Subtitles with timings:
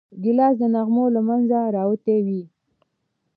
[0.23, 2.41] ګیلاس د نغمو له منځه راوتی وي.